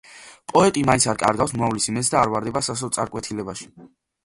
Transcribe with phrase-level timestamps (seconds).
[0.51, 3.71] პოეტი მაინც არ კარგავს მომავლის იმედს და არ ვარდება სასოწარკვეთილებაში.